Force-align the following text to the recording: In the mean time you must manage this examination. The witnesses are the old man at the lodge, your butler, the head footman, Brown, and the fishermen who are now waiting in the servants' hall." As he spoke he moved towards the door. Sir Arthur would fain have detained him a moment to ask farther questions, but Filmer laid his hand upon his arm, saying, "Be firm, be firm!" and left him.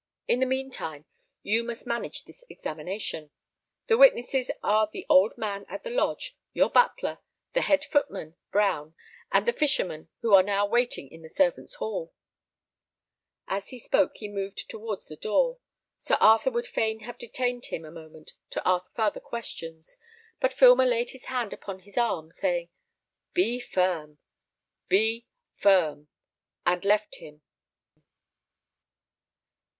In 0.27 0.39
the 0.39 0.47
mean 0.47 0.71
time 0.71 1.05
you 1.43 1.63
must 1.63 1.85
manage 1.85 2.23
this 2.23 2.43
examination. 2.49 3.29
The 3.85 3.99
witnesses 3.99 4.49
are 4.63 4.89
the 4.91 5.05
old 5.07 5.37
man 5.37 5.63
at 5.69 5.83
the 5.83 5.91
lodge, 5.91 6.35
your 6.53 6.71
butler, 6.71 7.19
the 7.53 7.61
head 7.61 7.85
footman, 7.85 8.35
Brown, 8.51 8.95
and 9.31 9.47
the 9.47 9.53
fishermen 9.53 10.09
who 10.23 10.33
are 10.33 10.41
now 10.41 10.65
waiting 10.65 11.07
in 11.11 11.21
the 11.21 11.29
servants' 11.29 11.75
hall." 11.75 12.15
As 13.47 13.69
he 13.69 13.77
spoke 13.77 14.13
he 14.17 14.27
moved 14.27 14.67
towards 14.71 15.05
the 15.05 15.15
door. 15.15 15.59
Sir 15.99 16.17
Arthur 16.19 16.49
would 16.49 16.65
fain 16.65 17.01
have 17.01 17.19
detained 17.19 17.65
him 17.67 17.85
a 17.85 17.91
moment 17.91 18.33
to 18.49 18.67
ask 18.67 18.91
farther 18.95 19.19
questions, 19.19 19.97
but 20.39 20.51
Filmer 20.51 20.85
laid 20.85 21.11
his 21.11 21.25
hand 21.25 21.53
upon 21.53 21.81
his 21.81 21.95
arm, 21.95 22.31
saying, 22.31 22.69
"Be 23.33 23.59
firm, 23.59 24.17
be 24.87 25.27
firm!" 25.57 26.07
and 26.65 26.83
left 26.83 27.17
him. 27.17 27.43